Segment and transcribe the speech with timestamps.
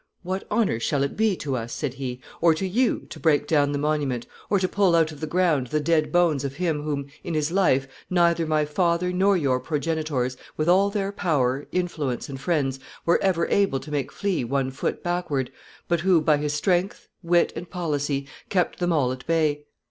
[0.23, 3.71] ]"What honor shall it be to us," said he, "or to you, to break down
[3.71, 7.05] the monument, or to pull out of the ground the dead bones of him whom,
[7.23, 12.41] in his life, neither my father nor your progenitors, with all their power, influence, and
[12.41, 15.51] friends, were ever able to make flee one foot backward,
[15.87, 19.65] but who, by his strength, wit, and policy, kept them all at bay.